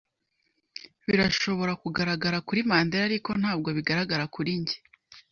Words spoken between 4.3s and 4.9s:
kuri njye.